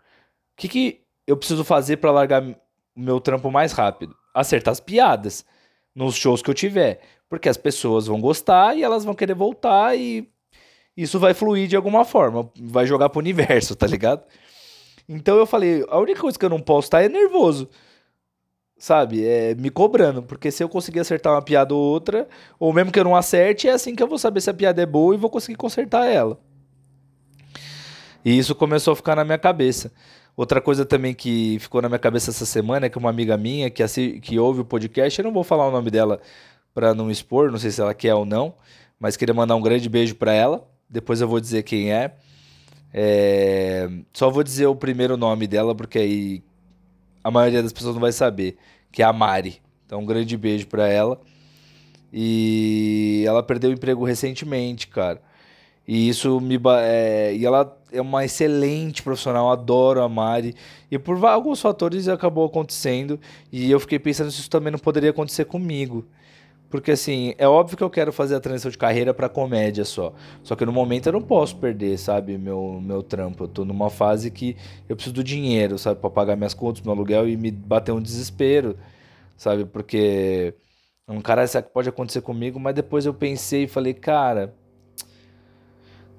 que, 0.57 0.69
que 0.69 1.01
eu 1.27 1.37
preciso 1.37 1.65
fazer 1.65 1.99
para 1.99 2.11
largar 2.11 2.43
o 2.43 2.57
meu 2.97 3.21
trampo 3.21 3.51
mais 3.51 3.73
rápido? 3.73 4.15
Acertar 4.35 4.73
as 4.73 4.81
piadas 4.81 5.45
nos 5.95 6.17
shows 6.17 6.43
que 6.43 6.51
eu 6.51 6.55
tiver. 6.55 7.01
Porque 7.29 7.49
as 7.49 7.57
pessoas 7.57 8.09
vão 8.09 8.21
gostar 8.21 8.77
e 8.77 8.83
elas 8.83 9.05
vão 9.05 9.15
querer 9.15 9.35
voltar 9.35 9.97
e 9.97 10.29
isso 10.97 11.19
vai 11.21 11.33
fluir 11.33 11.69
de 11.69 11.77
alguma 11.77 12.05
forma. 12.05 12.51
Vai 12.61 12.87
jogar 12.87 13.09
pro 13.09 13.21
universo, 13.21 13.75
tá 13.77 13.87
ligado? 13.87 14.25
Então 15.13 15.37
eu 15.37 15.45
falei, 15.45 15.85
a 15.89 15.99
única 15.99 16.21
coisa 16.21 16.39
que 16.39 16.45
eu 16.45 16.49
não 16.49 16.61
posso 16.61 16.87
estar 16.87 17.03
é 17.03 17.09
nervoso. 17.09 17.69
Sabe? 18.79 19.27
É 19.27 19.57
me 19.57 19.69
cobrando. 19.69 20.23
Porque 20.23 20.53
se 20.53 20.63
eu 20.63 20.69
conseguir 20.69 21.01
acertar 21.01 21.35
uma 21.35 21.43
piada 21.43 21.75
ou 21.75 21.81
outra, 21.81 22.29
ou 22.61 22.73
mesmo 22.73 22.93
que 22.93 23.01
eu 23.01 23.03
não 23.03 23.17
acerte, 23.17 23.69
é 23.69 23.73
assim 23.73 23.97
que 23.97 24.03
eu 24.03 24.07
vou 24.07 24.19
saber 24.19 24.41
se 24.41 24.49
a 24.49 24.55
piada 24.55 24.81
é 24.81 24.87
boa 24.87 25.13
e 25.13 25.19
vou 25.19 25.29
conseguir 25.29 25.57
consertar 25.57 26.07
ela. 26.07 26.39
E 28.25 28.39
isso 28.39 28.55
começou 28.55 28.93
a 28.93 28.97
ficar 28.97 29.17
na 29.17 29.25
minha 29.25 29.37
cabeça. 29.37 29.93
Outra 30.37 30.61
coisa 30.61 30.87
também 30.87 31.13
que 31.13 31.59
ficou 31.59 31.83
na 31.83 31.89
minha 31.89 31.99
cabeça 31.99 32.31
essa 32.31 32.47
semana 32.47 32.87
é 32.87 32.89
que 32.89 32.97
uma 32.97 33.11
amiga 33.11 33.37
minha 33.37 33.69
que, 33.69 33.83
assi 33.83 34.21
que 34.21 34.39
ouve 34.39 34.61
o 34.61 34.65
podcast, 34.65 35.19
eu 35.19 35.25
não 35.25 35.33
vou 35.33 35.43
falar 35.43 35.67
o 35.67 35.73
nome 35.73 35.91
dela 35.91 36.21
para 36.73 36.95
não 36.95 37.11
expor, 37.11 37.51
não 37.51 37.59
sei 37.59 37.73
se 37.73 37.81
ela 37.81 37.93
quer 37.93 38.15
ou 38.15 38.25
não, 38.25 38.55
mas 38.99 39.17
queria 39.17 39.35
mandar 39.35 39.57
um 39.57 39.61
grande 39.61 39.89
beijo 39.89 40.15
para 40.15 40.33
ela. 40.33 40.65
Depois 40.89 41.21
eu 41.21 41.27
vou 41.27 41.41
dizer 41.41 41.65
quem 41.65 41.93
é. 41.93 42.15
É... 42.93 43.89
Só 44.13 44.31
vou 44.31 44.43
dizer 44.43 44.67
o 44.67 44.77
primeiro 44.77 45.17
nome 45.17 45.47
dela, 45.47 45.75
porque 45.75 45.99
aí 45.99 46.43
a 47.23 47.31
maioria 47.31 47.63
das 47.63 47.73
pessoas 47.73 47.95
não 47.95 48.01
vai 48.01 48.13
saber, 48.13 48.57
que 48.91 49.03
é 49.03 49.05
a 49.05 49.13
Mari. 49.13 49.61
Então, 49.87 50.01
um 50.01 50.07
grande 50.07 50.37
beijo 50.37 50.67
para 50.67 50.89
ela. 50.89 51.21
E 52.13 53.25
ela 53.27 53.43
perdeu 53.43 53.71
o 53.71 53.73
emprego 53.73 54.05
recentemente, 54.05 54.89
cara. 54.89 55.21
E 55.87 56.09
isso 56.09 56.41
me. 56.41 56.61
É... 56.81 57.35
E 57.35 57.45
ela 57.45 57.77
é 57.93 58.01
uma 58.01 58.25
excelente 58.25 59.03
profissional, 59.03 59.51
adoro 59.51 60.03
a 60.03 60.09
Mari. 60.09 60.55
E 60.91 60.99
por 60.99 61.25
alguns 61.25 61.61
fatores 61.61 62.09
acabou 62.09 62.47
acontecendo. 62.47 63.19
E 63.53 63.71
eu 63.71 63.81
fiquei 63.81 63.99
pensando 63.99 64.31
se 64.31 64.41
isso 64.41 64.51
também 64.51 64.73
não 64.73 64.79
poderia 64.79 65.11
acontecer 65.11 65.45
comigo. 65.45 66.07
Porque 66.71 66.93
assim, 66.93 67.35
é 67.37 67.49
óbvio 67.49 67.77
que 67.77 67.83
eu 67.83 67.91
quero 67.91 68.13
fazer 68.13 68.37
a 68.37 68.41
transição 68.41 68.71
de 68.71 68.79
carreira 68.79 69.13
para 69.13 69.29
comédia 69.29 69.85
só. 69.85 70.15
Só 70.43 70.55
que 70.57 70.65
no 70.65 70.73
momento 70.73 71.07
eu 71.09 71.13
não 71.13 71.23
posso 71.23 71.57
perder, 71.57 71.99
sabe, 71.99 72.39
meu 72.39 72.81
meu 72.81 73.03
trampo. 73.03 73.45
Eu 73.45 73.49
tô 73.49 73.65
numa 73.65 73.91
fase 73.91 74.31
que 74.31 74.57
eu 74.89 74.97
preciso 74.97 75.15
do 75.15 75.25
dinheiro, 75.25 75.79
sabe, 75.79 76.01
para 76.01 76.11
pagar 76.11 76.37
minhas 76.37 76.55
contas, 76.55 76.83
meu 76.83 76.93
aluguel 76.93 77.29
e 77.29 77.37
me 77.37 77.51
bater 77.51 77.93
um 77.93 78.01
desespero, 78.01 78.79
sabe? 79.37 79.65
Porque 79.67 80.55
um 81.09 81.21
cara, 81.21 81.45
isso 81.45 81.63
pode 81.65 81.89
acontecer 81.89 82.23
comigo, 82.23 82.61
mas 82.61 82.75
depois 82.75 83.07
eu 83.07 83.15
pensei 83.15 83.65
e 83.65 83.69
falei, 83.69 83.95
cara, 83.95 84.55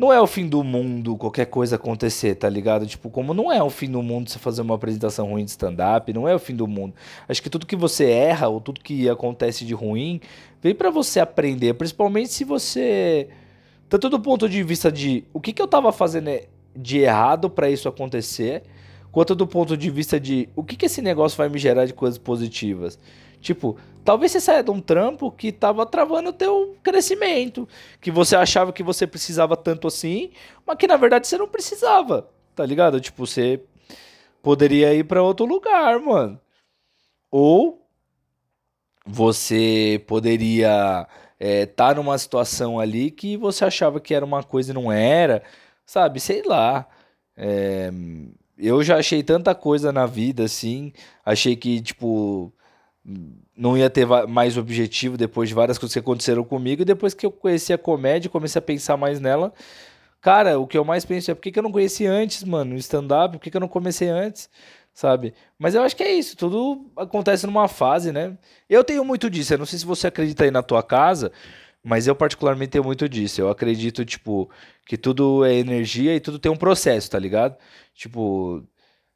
não 0.01 0.11
é 0.11 0.19
o 0.19 0.25
fim 0.25 0.49
do 0.49 0.63
mundo 0.63 1.15
qualquer 1.15 1.45
coisa 1.45 1.75
acontecer, 1.75 2.33
tá 2.33 2.49
ligado? 2.49 2.87
Tipo, 2.87 3.07
como 3.07 3.35
não 3.35 3.51
é 3.51 3.61
o 3.61 3.69
fim 3.69 3.87
do 3.87 4.01
mundo 4.01 4.31
você 4.31 4.39
fazer 4.39 4.63
uma 4.63 4.73
apresentação 4.73 5.27
ruim 5.27 5.45
de 5.45 5.51
stand-up, 5.51 6.11
não 6.11 6.27
é 6.27 6.33
o 6.33 6.39
fim 6.39 6.55
do 6.55 6.67
mundo. 6.67 6.95
Acho 7.29 7.39
que 7.39 7.51
tudo 7.51 7.67
que 7.67 7.75
você 7.75 8.09
erra 8.09 8.47
ou 8.47 8.59
tudo 8.59 8.81
que 8.81 9.07
acontece 9.07 9.63
de 9.63 9.75
ruim 9.75 10.19
vem 10.59 10.73
para 10.73 10.89
você 10.89 11.19
aprender, 11.19 11.75
principalmente 11.75 12.29
se 12.29 12.43
você. 12.43 13.29
Tanto 13.87 14.09
do 14.09 14.19
ponto 14.19 14.49
de 14.49 14.63
vista 14.63 14.91
de 14.91 15.23
o 15.31 15.39
que, 15.39 15.53
que 15.53 15.61
eu 15.61 15.67
tava 15.67 15.91
fazendo 15.91 16.31
de 16.75 16.97
errado 16.97 17.47
para 17.47 17.69
isso 17.69 17.87
acontecer, 17.87 18.63
quanto 19.11 19.35
do 19.35 19.45
ponto 19.45 19.77
de 19.77 19.91
vista 19.91 20.19
de 20.19 20.49
o 20.55 20.63
que, 20.63 20.75
que 20.75 20.87
esse 20.87 21.03
negócio 21.03 21.37
vai 21.37 21.47
me 21.47 21.59
gerar 21.59 21.85
de 21.85 21.93
coisas 21.93 22.17
positivas. 22.17 22.97
Tipo, 23.41 23.77
talvez 24.05 24.31
você 24.31 24.39
saia 24.39 24.63
de 24.63 24.71
um 24.71 24.79
trampo 24.79 25.31
que 25.31 25.51
tava 25.51 25.85
travando 25.85 26.29
o 26.29 26.33
teu 26.33 26.77
crescimento, 26.83 27.67
que 27.99 28.11
você 28.11 28.35
achava 28.35 28.71
que 28.71 28.83
você 28.83 29.07
precisava 29.07 29.57
tanto 29.57 29.87
assim, 29.87 30.31
mas 30.65 30.77
que 30.77 30.87
na 30.87 30.95
verdade 30.95 31.27
você 31.27 31.37
não 31.37 31.47
precisava, 31.47 32.29
tá 32.55 32.65
ligado? 32.65 33.01
Tipo, 33.01 33.25
você 33.25 33.61
poderia 34.41 34.93
ir 34.93 35.03
para 35.05 35.23
outro 35.23 35.45
lugar, 35.45 35.99
mano. 35.99 36.39
Ou 37.31 37.87
você 39.05 40.03
poderia 40.07 41.07
estar 41.07 41.07
é, 41.39 41.65
tá 41.65 41.93
numa 41.95 42.17
situação 42.17 42.79
ali 42.79 43.09
que 43.11 43.37
você 43.37 43.65
achava 43.65 43.99
que 43.99 44.13
era 44.13 44.25
uma 44.25 44.43
coisa 44.43 44.71
e 44.71 44.75
não 44.75 44.91
era, 44.91 45.43
sabe? 45.85 46.19
Sei 46.19 46.43
lá. 46.43 46.87
É, 47.35 47.89
eu 48.57 48.83
já 48.83 48.97
achei 48.97 49.23
tanta 49.23 49.55
coisa 49.55 49.91
na 49.91 50.05
vida 50.05 50.43
assim, 50.43 50.93
achei 51.25 51.55
que, 51.55 51.81
tipo, 51.81 52.53
não 53.03 53.77
ia 53.77 53.89
ter 53.89 54.05
mais 54.27 54.57
objetivo 54.57 55.17
depois 55.17 55.49
de 55.49 55.55
várias 55.55 55.77
coisas 55.77 55.93
que 55.93 55.99
aconteceram 55.99 56.43
comigo. 56.43 56.81
E 56.81 56.85
depois 56.85 57.13
que 57.13 57.25
eu 57.25 57.31
conheci 57.31 57.73
a 57.73 57.77
comédia, 57.77 58.29
comecei 58.29 58.59
a 58.59 58.61
pensar 58.61 58.97
mais 58.97 59.19
nela. 59.19 59.53
Cara, 60.21 60.59
o 60.59 60.67
que 60.67 60.77
eu 60.77 60.85
mais 60.85 61.03
penso 61.03 61.31
é 61.31 61.33
por 61.33 61.41
que, 61.41 61.51
que 61.51 61.57
eu 61.59 61.63
não 61.63 61.71
conheci 61.71 62.05
antes, 62.05 62.43
mano, 62.43 62.75
stand-up? 62.75 63.37
Por 63.37 63.43
que, 63.43 63.49
que 63.49 63.57
eu 63.57 63.61
não 63.61 63.67
comecei 63.67 64.07
antes? 64.07 64.49
Sabe? 64.93 65.33
Mas 65.57 65.73
eu 65.73 65.81
acho 65.81 65.95
que 65.95 66.03
é 66.03 66.13
isso, 66.13 66.37
tudo 66.37 66.91
acontece 66.95 67.47
numa 67.47 67.67
fase, 67.67 68.11
né? 68.11 68.37
Eu 68.69 68.83
tenho 68.83 69.03
muito 69.05 69.29
disso, 69.29 69.53
eu 69.53 69.57
não 69.57 69.65
sei 69.65 69.79
se 69.79 69.85
você 69.85 70.07
acredita 70.07 70.43
aí 70.43 70.51
na 70.51 70.61
tua 70.61 70.83
casa, 70.83 71.31
mas 71.83 72.07
eu 72.07 72.15
particularmente 72.15 72.71
tenho 72.71 72.83
muito 72.83 73.09
disso. 73.09 73.41
Eu 73.41 73.49
acredito, 73.49 74.05
tipo, 74.05 74.49
que 74.85 74.97
tudo 74.97 75.43
é 75.45 75.55
energia 75.55 76.15
e 76.15 76.19
tudo 76.19 76.37
tem 76.39 76.51
um 76.51 76.57
processo, 76.57 77.09
tá 77.09 77.17
ligado? 77.19 77.57
Tipo, 77.95 78.63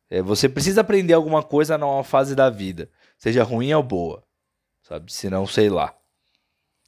é, 0.09 0.21
você 0.21 0.49
precisa 0.49 0.81
aprender 0.81 1.13
alguma 1.13 1.43
coisa 1.43 1.77
numa 1.77 2.03
fase 2.03 2.35
da 2.35 2.49
vida 2.49 2.89
seja 3.17 3.43
ruim 3.43 3.73
ou 3.73 3.83
boa, 3.83 4.23
sabe? 4.83 5.11
Se 5.11 5.29
não, 5.29 5.45
sei 5.47 5.69
lá. 5.69 5.95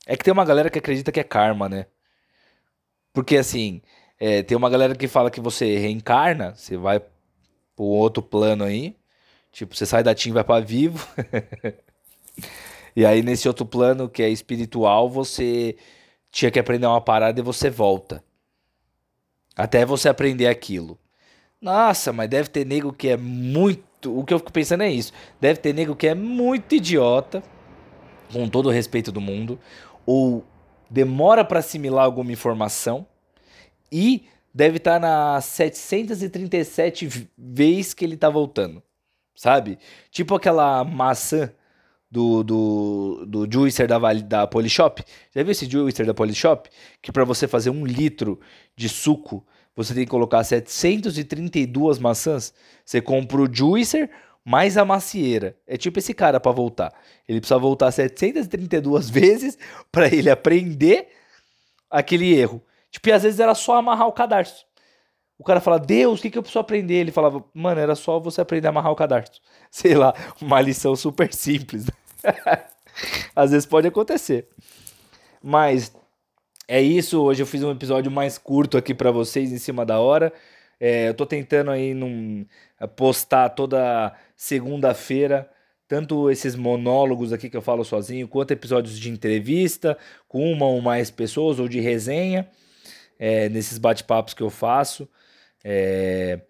É 0.06 0.16
que 0.16 0.24
tem 0.24 0.32
uma 0.32 0.46
galera 0.46 0.70
que 0.70 0.80
acredita 0.80 1.12
que 1.12 1.20
é 1.20 1.24
karma, 1.24 1.68
né? 1.68 1.88
Porque 3.14 3.38
assim, 3.38 3.82
é, 4.20 4.44
tem 4.44 4.56
uma 4.58 4.70
galera 4.70 4.96
que 4.96 5.08
fala 5.08 5.32
que 5.32 5.42
você 5.42 5.78
reencarna, 5.78 6.56
você 6.56 6.78
vai 6.78 7.00
pro 7.76 7.86
outro 7.86 8.24
plano 8.24 8.64
aí, 8.64 8.96
tipo, 9.52 9.76
você 9.76 9.86
sai 9.86 10.04
da 10.04 10.16
Tim 10.16 10.30
e 10.30 10.34
vai 10.34 10.44
pra 10.44 10.60
vivo. 10.60 11.08
e 12.96 13.06
aí 13.06 13.22
nesse 13.22 13.48
outro 13.48 13.66
plano 13.66 14.10
que 14.10 14.24
é 14.24 14.30
espiritual, 14.30 15.10
você 15.10 15.76
tinha 16.32 16.52
que 16.52 16.60
aprender 16.60 16.88
uma 16.88 17.02
parada 17.02 17.40
e 17.40 17.44
você 17.44 17.70
volta. 17.70 18.24
Até 19.56 19.86
você 19.86 20.08
aprender 20.08 20.48
aquilo. 20.48 21.00
Nossa, 21.60 22.14
mas 22.14 22.30
deve 22.30 22.50
ter 22.50 22.66
nego 22.66 22.94
que 22.94 23.10
é 23.10 23.18
muito 23.18 23.84
o 24.06 24.24
que 24.24 24.34
eu 24.34 24.40
fico 24.40 24.52
pensando 24.52 24.84
é 24.84 24.90
isso. 24.90 25.12
Deve 25.40 25.60
ter 25.60 25.74
nego 25.74 25.96
que 25.96 26.08
é 26.08 26.16
muito 26.16 26.76
idiota, 26.76 27.42
com 28.32 28.48
todo 28.48 28.68
o 28.68 28.72
respeito 28.72 29.12
do 29.12 29.22
mundo, 29.22 29.60
ou 30.06 30.46
demora 30.90 31.44
para 31.44 31.60
assimilar 31.60 32.06
alguma 32.06 32.32
informação 32.32 33.06
e 33.92 34.26
deve 34.54 34.78
estar 34.78 35.00
tá 35.00 35.00
na 35.00 35.42
737 35.42 37.30
vezes 37.38 37.94
que 37.94 38.06
ele 38.06 38.18
tá 38.18 38.30
voltando. 38.30 38.82
Sabe? 39.36 39.78
Tipo 40.10 40.36
aquela 40.36 40.84
maçã 40.84 41.52
do, 42.10 42.44
do, 42.44 43.26
do 43.28 43.52
juicer 43.52 43.88
da, 43.88 44.00
da 44.14 44.48
Polishop. 44.48 45.04
Já 45.36 45.44
viu 45.44 45.52
esse 45.52 45.70
juicer 45.70 46.06
da 46.06 46.14
Polishop? 46.14 46.70
Que 47.02 47.12
para 47.12 47.24
você 47.24 47.48
fazer 47.48 47.70
um 47.70 47.86
litro 47.86 48.40
de 48.76 48.90
suco 48.90 49.46
você 49.78 49.94
tem 49.94 50.06
que 50.06 50.10
colocar 50.10 50.44
732 50.44 52.00
maçãs. 52.00 52.52
Você 52.84 53.00
compra 53.00 53.44
o 53.44 53.54
juicer 53.54 54.10
mais 54.44 54.76
a 54.76 54.84
macieira. 54.84 55.56
É 55.68 55.78
tipo 55.78 56.00
esse 56.00 56.16
cara 56.16 56.40
para 56.40 56.52
voltar. 56.52 56.92
Ele 57.28 57.40
precisa 57.40 57.60
voltar 57.60 57.92
732 57.92 59.08
vezes 59.12 59.56
para 59.92 60.08
ele 60.08 60.32
aprender 60.32 61.10
aquele 61.92 62.34
erro. 62.34 62.64
Tipo, 62.90 63.10
e 63.10 63.12
às 63.12 63.22
vezes 63.22 63.40
era 63.40 63.54
só 63.54 63.76
amarrar 63.76 64.08
o 64.08 64.14
cadarço. 64.14 64.66
O 65.38 65.44
cara 65.44 65.62
fala, 65.62 65.78
Deus, 65.78 66.18
o 66.18 66.22
que, 66.24 66.32
que 66.32 66.38
eu 66.40 66.42
preciso 66.42 66.60
aprender? 66.60 66.96
Ele 66.96 67.12
falava, 67.12 67.46
mano, 67.54 67.80
era 67.80 67.94
só 67.94 68.20
você 68.20 68.42
aprender 68.42 68.66
a 68.66 68.72
amarrar 68.72 68.92
o 68.92 68.96
cadarço. 68.96 69.40
Sei 69.70 69.94
lá, 69.94 70.12
uma 70.42 70.60
lição 70.60 70.96
super 70.96 71.32
simples. 71.32 71.86
às 73.36 73.52
vezes 73.52 73.68
pode 73.68 73.88
acontecer. 73.88 74.48
Mas 75.44 75.96
é 76.68 76.82
isso, 76.82 77.22
hoje 77.22 77.42
eu 77.42 77.48
fiz 77.48 77.64
um 77.64 77.72
episódio 77.72 78.12
mais 78.12 78.38
curto 78.38 78.78
aqui 78.78 78.94
para 78.94 79.10
vocês 79.10 79.52
em 79.52 79.58
cima 79.58 79.86
da 79.86 80.00
hora. 80.00 80.34
É, 80.80 81.08
eu 81.10 81.14
tô 81.14 81.26
tentando 81.26 81.72
aí 81.72 81.94
num, 81.94 82.46
postar 82.96 83.50
toda 83.50 84.14
segunda-feira, 84.36 85.50
tanto 85.88 86.30
esses 86.30 86.56
monólogos 86.56 87.32
aqui 87.32 87.50
que 87.50 87.56
eu 87.58 87.62
falo 87.62 87.84
sozinho, 87.86 88.28
quanto 88.28 88.52
episódios 88.52 89.00
de 89.00 89.10
entrevista 89.10 89.98
com 90.28 90.52
uma 90.52 90.66
ou 90.66 90.82
mais 90.82 91.10
pessoas, 91.10 91.60
ou 91.60 91.68
de 91.70 91.80
resenha, 91.80 92.50
é, 93.18 93.48
nesses 93.50 93.78
bate-papos 93.78 94.34
que 94.34 94.44
eu 94.44 94.50
faço. 94.50 95.08
É, 95.64 96.42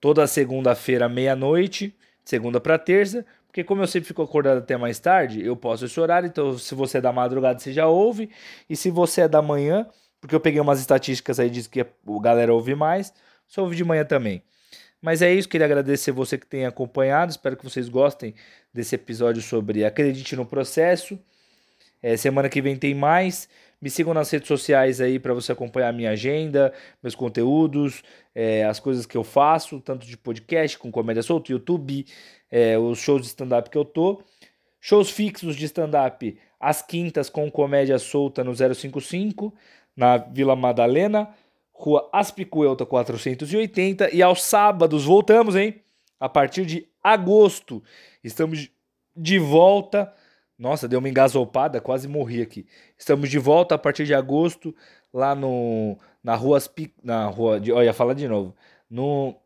toda 0.00 0.26
segunda-feira, 0.26 1.08
meia-noite, 1.08 1.94
segunda 2.24 2.60
para 2.60 2.78
terça. 2.78 3.24
Porque 3.58 3.66
como 3.66 3.82
eu 3.82 3.88
sempre 3.88 4.06
fico 4.06 4.22
acordado 4.22 4.58
até 4.58 4.76
mais 4.76 5.00
tarde, 5.00 5.44
eu 5.44 5.56
posso 5.56 5.84
esse 5.84 5.98
horário, 5.98 6.28
então 6.28 6.56
se 6.56 6.76
você 6.76 6.98
é 6.98 7.00
da 7.00 7.12
madrugada, 7.12 7.58
você 7.58 7.72
já 7.72 7.88
ouve. 7.88 8.30
E 8.70 8.76
se 8.76 8.88
você 8.88 9.22
é 9.22 9.28
da 9.28 9.42
manhã, 9.42 9.84
porque 10.20 10.32
eu 10.32 10.38
peguei 10.38 10.60
umas 10.60 10.78
estatísticas 10.78 11.40
aí, 11.40 11.50
diz 11.50 11.66
que 11.66 11.80
a 11.80 11.86
galera 12.22 12.54
ouve 12.54 12.76
mais, 12.76 13.12
você 13.48 13.60
ouve 13.60 13.74
de 13.74 13.82
manhã 13.82 14.04
também. 14.04 14.44
Mas 15.02 15.22
é 15.22 15.34
isso, 15.34 15.48
queria 15.48 15.66
agradecer 15.66 16.12
você 16.12 16.38
que 16.38 16.46
tem 16.46 16.66
acompanhado. 16.66 17.32
Espero 17.32 17.56
que 17.56 17.64
vocês 17.64 17.88
gostem 17.88 18.32
desse 18.72 18.94
episódio 18.94 19.42
sobre 19.42 19.84
Acredite 19.84 20.36
no 20.36 20.46
Processo. 20.46 21.18
É, 22.00 22.16
semana 22.16 22.48
que 22.48 22.62
vem 22.62 22.76
tem 22.76 22.94
mais. 22.94 23.48
Me 23.80 23.88
sigam 23.88 24.12
nas 24.12 24.28
redes 24.30 24.48
sociais 24.48 25.00
aí 25.00 25.20
para 25.20 25.32
você 25.32 25.52
acompanhar 25.52 25.90
a 25.90 25.92
minha 25.92 26.10
agenda, 26.10 26.72
meus 27.00 27.14
conteúdos, 27.14 28.02
é, 28.34 28.64
as 28.64 28.80
coisas 28.80 29.06
que 29.06 29.16
eu 29.16 29.22
faço, 29.22 29.80
tanto 29.80 30.04
de 30.04 30.16
podcast 30.16 30.76
com 30.76 30.90
comédia 30.90 31.22
solta, 31.22 31.52
YouTube, 31.52 32.04
é, 32.50 32.76
os 32.76 32.98
shows 32.98 33.22
de 33.22 33.28
stand-up 33.28 33.70
que 33.70 33.78
eu 33.78 33.84
tô. 33.84 34.20
Shows 34.80 35.10
fixos 35.10 35.54
de 35.54 35.64
stand-up 35.66 36.36
às 36.58 36.82
quintas 36.82 37.30
com 37.30 37.48
comédia 37.50 37.98
solta 38.00 38.42
no 38.42 38.52
055, 38.54 39.54
na 39.96 40.16
Vila 40.16 40.56
Madalena, 40.56 41.28
Rua 41.72 42.08
Aspicuelta 42.12 42.84
480. 42.84 44.12
E 44.12 44.22
aos 44.22 44.42
sábados, 44.42 45.04
voltamos, 45.04 45.54
hein? 45.54 45.80
A 46.18 46.28
partir 46.28 46.66
de 46.66 46.88
agosto, 47.02 47.80
estamos 48.24 48.68
de 49.16 49.38
volta 49.38 50.12
nossa, 50.58 50.88
deu 50.88 50.98
uma 50.98 51.08
engasopada, 51.08 51.80
quase 51.80 52.08
morri 52.08 52.42
aqui. 52.42 52.66
Estamos 52.98 53.30
de 53.30 53.38
volta 53.38 53.76
a 53.76 53.78
partir 53.78 54.04
de 54.04 54.14
agosto, 54.14 54.74
lá 55.12 55.34
no, 55.34 55.96
na 56.22 56.34
rua, 56.34 56.58
na 57.02 57.26
rua 57.26 57.60
de, 57.60 57.72
olha, 57.72 57.92
fala 57.92 58.14
de 58.14 58.26
novo, 58.26 58.54
no, 58.90 59.36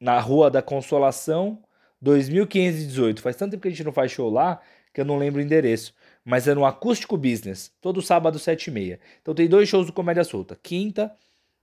na 0.00 0.18
Rua 0.20 0.50
da 0.50 0.62
Consolação, 0.62 1.62
2518. 2.00 3.20
Faz 3.20 3.36
tanto 3.36 3.52
tempo 3.52 3.62
que 3.62 3.68
a 3.68 3.70
gente 3.70 3.84
não 3.84 3.92
faz 3.92 4.10
show 4.12 4.30
lá, 4.30 4.60
que 4.92 5.00
eu 5.00 5.04
não 5.04 5.18
lembro 5.18 5.40
o 5.40 5.44
endereço. 5.44 5.94
Mas 6.24 6.48
é 6.48 6.54
no 6.54 6.64
Acústico 6.64 7.16
Business, 7.16 7.72
todo 7.80 8.00
sábado, 8.00 8.38
7 8.38 8.68
e 8.68 8.70
meia. 8.70 9.00
Então 9.20 9.34
tem 9.34 9.48
dois 9.48 9.68
shows 9.68 9.86
do 9.86 9.92
Comédia 9.92 10.24
Solta. 10.24 10.58
Quinta, 10.62 11.14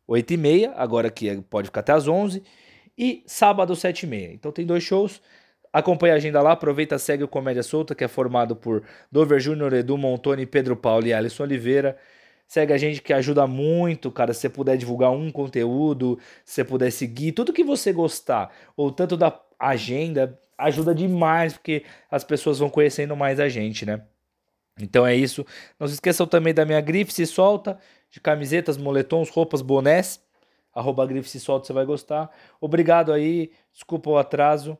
8 0.07 0.33
e 0.33 0.37
meia, 0.37 0.73
agora 0.75 1.09
que 1.09 1.41
pode 1.49 1.67
ficar 1.67 1.79
até 1.79 1.93
as 1.93 2.07
11. 2.07 2.43
E 2.97 3.23
sábado, 3.25 3.75
7 3.75 4.03
e 4.03 4.07
meia. 4.07 4.33
Então 4.33 4.51
tem 4.51 4.65
dois 4.65 4.83
shows. 4.83 5.21
Acompanhe 5.73 6.13
a 6.13 6.15
agenda 6.17 6.41
lá, 6.41 6.51
aproveita, 6.51 6.99
segue 6.99 7.23
o 7.23 7.27
Comédia 7.27 7.63
Solta, 7.63 7.95
que 7.95 8.03
é 8.03 8.07
formado 8.07 8.55
por 8.55 8.83
Dover 9.11 9.39
Júnior, 9.39 9.73
Edu 9.73 9.97
Montoni, 9.97 10.45
Pedro 10.45 10.75
Paulo 10.75 11.07
e 11.07 11.13
Alisson 11.13 11.43
Oliveira. 11.43 11.97
Segue 12.45 12.73
a 12.73 12.77
gente 12.77 13.01
que 13.01 13.13
ajuda 13.13 13.47
muito, 13.47 14.11
cara. 14.11 14.33
Se 14.33 14.41
você 14.41 14.49
puder 14.49 14.75
divulgar 14.75 15.11
um 15.11 15.31
conteúdo, 15.31 16.19
se 16.43 16.55
você 16.55 16.63
puder 16.65 16.91
seguir, 16.91 17.31
tudo 17.31 17.53
que 17.53 17.63
você 17.63 17.93
gostar, 17.93 18.53
ou 18.75 18.91
tanto 18.91 19.15
da 19.15 19.39
agenda, 19.57 20.37
ajuda 20.57 20.93
demais, 20.93 21.53
porque 21.53 21.85
as 22.09 22.25
pessoas 22.25 22.59
vão 22.59 22.69
conhecendo 22.69 23.15
mais 23.15 23.39
a 23.39 23.47
gente, 23.47 23.85
né? 23.85 24.01
Então 24.79 25.05
é 25.07 25.15
isso. 25.15 25.45
Não 25.79 25.87
se 25.87 25.93
esqueçam 25.93 26.27
também 26.27 26.53
da 26.53 26.65
minha 26.65 26.81
grife 26.81 27.13
se 27.13 27.25
solta, 27.25 27.79
de 28.09 28.19
camisetas, 28.19 28.77
moletons, 28.77 29.29
roupas, 29.29 29.61
bonés. 29.61 30.21
Arroba 30.73 31.05
grife 31.05 31.29
se 31.29 31.39
solta, 31.39 31.67
você 31.67 31.73
vai 31.73 31.85
gostar. 31.85 32.29
Obrigado 32.59 33.13
aí, 33.13 33.51
desculpa 33.71 34.09
o 34.09 34.17
atraso. 34.17 34.77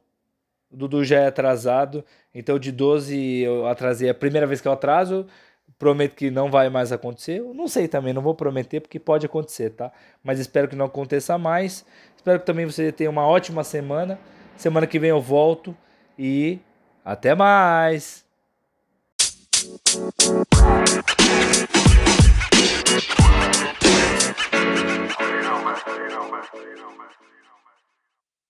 O 0.71 0.77
Dudu 0.77 1.03
já 1.03 1.19
é 1.19 1.27
atrasado, 1.27 2.03
então 2.33 2.57
de 2.57 2.71
12 2.71 3.41
eu 3.41 3.67
atrasei 3.67 4.09
a 4.09 4.13
primeira 4.13 4.47
vez 4.47 4.61
que 4.61 4.67
eu 4.67 4.71
atraso. 4.71 5.25
Prometo 5.77 6.15
que 6.15 6.29
não 6.29 6.49
vai 6.49 6.69
mais 6.69 6.91
acontecer. 6.91 7.39
Eu 7.39 7.53
não 7.53 7.67
sei 7.67 7.87
também, 7.87 8.13
não 8.13 8.21
vou 8.21 8.35
prometer 8.35 8.79
porque 8.79 8.99
pode 8.99 9.25
acontecer, 9.25 9.71
tá? 9.71 9.91
Mas 10.23 10.39
espero 10.39 10.67
que 10.67 10.75
não 10.75 10.85
aconteça 10.85 11.37
mais. 11.37 11.83
Espero 12.15 12.39
que 12.39 12.45
também 12.45 12.65
você 12.65 12.91
tenha 12.91 13.09
uma 13.09 13.25
ótima 13.25 13.63
semana. 13.63 14.19
Semana 14.55 14.85
que 14.85 14.99
vem 14.99 15.09
eu 15.09 15.19
volto 15.19 15.75
e 16.17 16.59
até 17.03 17.33
mais. 17.33 18.23
You 25.19 25.41
know, 25.43 25.63
man. 25.63 25.75
You 26.53 26.75
know, 26.77 26.97
man. 26.97 27.20